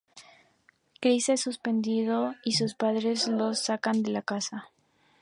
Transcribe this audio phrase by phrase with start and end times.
[0.99, 4.71] Chris es suspendido y sus padres lo sacan de la casa.